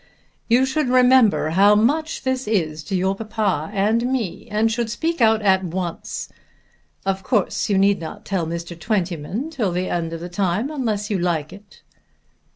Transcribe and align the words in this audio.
"You 0.49 0.65
should 0.65 0.89
remember 0.89 1.51
how 1.51 1.75
much 1.75 2.23
this 2.23 2.47
is 2.47 2.83
to 2.85 2.95
your 2.95 3.15
papa 3.15 3.69
and 3.71 4.11
me 4.11 4.47
and 4.49 4.71
should 4.71 4.89
speak 4.89 5.21
out 5.21 5.43
at 5.43 5.63
once. 5.63 6.27
Of 7.05 7.21
course 7.21 7.69
you 7.69 7.77
need 7.77 7.99
not 7.99 8.25
tell 8.25 8.47
Mr. 8.47 8.75
Twentyman 8.79 9.51
till 9.51 9.71
the 9.71 9.89
end 9.91 10.11
of 10.11 10.19
the 10.19 10.27
time 10.27 10.71
unless 10.71 11.11
you 11.11 11.19
like 11.19 11.53
it." 11.53 11.83